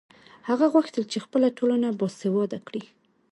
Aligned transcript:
هغه 0.49 0.65
غوښتل 0.73 1.03
چې 1.11 1.17
خپله 1.25 1.47
ټولنه 1.57 1.87
باسواده 1.99 2.59
کړي. 2.67 2.83